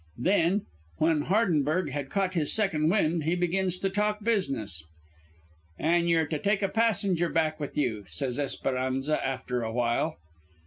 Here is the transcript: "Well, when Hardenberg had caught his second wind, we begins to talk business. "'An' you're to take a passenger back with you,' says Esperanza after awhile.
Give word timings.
"Well, 0.17 0.61
when 0.97 1.21
Hardenberg 1.25 1.91
had 1.91 2.09
caught 2.09 2.33
his 2.33 2.51
second 2.51 2.89
wind, 2.89 3.23
we 3.23 3.35
begins 3.35 3.77
to 3.77 3.89
talk 3.91 4.23
business. 4.23 4.83
"'An' 5.77 6.07
you're 6.07 6.25
to 6.25 6.39
take 6.39 6.63
a 6.63 6.69
passenger 6.69 7.29
back 7.29 7.59
with 7.59 7.77
you,' 7.77 8.05
says 8.07 8.39
Esperanza 8.39 9.23
after 9.23 9.61
awhile. 9.61 10.17